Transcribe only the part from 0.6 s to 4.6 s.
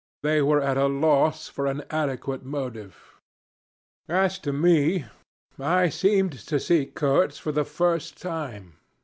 at a loss for an adequate motive. As to